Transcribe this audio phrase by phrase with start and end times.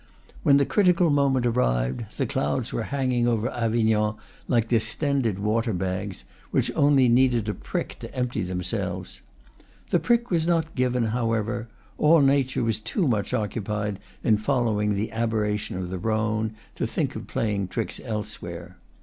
[0.41, 6.25] When the critical moment arrived, the clouds were hanging over Avignon like distended water bags,
[6.49, 9.21] which only needed a prick to empty themselves.
[9.91, 11.67] The prick was not given, however;
[11.99, 17.15] all nature was too much occupied in following the aberration of the Rhone to think
[17.15, 18.77] of playing tricks elsewhere.